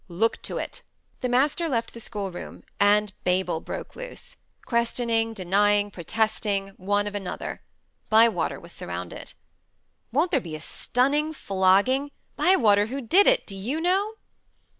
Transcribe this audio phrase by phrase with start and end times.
[0.09, 0.81] Look to it."
[1.19, 4.35] The master left the schoolroom, and Babel broke loose
[4.65, 7.61] questioning, denying, protesting, one of another.
[8.09, 9.33] Bywater was surrounded.
[10.11, 12.09] "Won't there be a stunning flogging?
[12.35, 13.45] Bywater, who did it?
[13.45, 14.15] Do you know?"